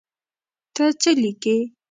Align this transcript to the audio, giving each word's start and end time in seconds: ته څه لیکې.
ته 0.75 0.83
څه 1.01 1.11
لیکې. 1.23 1.57